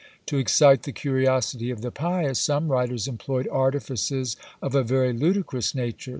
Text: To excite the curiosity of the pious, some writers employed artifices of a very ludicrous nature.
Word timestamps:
To 0.25 0.39
excite 0.39 0.81
the 0.81 0.91
curiosity 0.91 1.69
of 1.69 1.83
the 1.83 1.91
pious, 1.91 2.39
some 2.39 2.69
writers 2.69 3.07
employed 3.07 3.47
artifices 3.49 4.35
of 4.59 4.73
a 4.73 4.81
very 4.81 5.13
ludicrous 5.13 5.75
nature. 5.75 6.09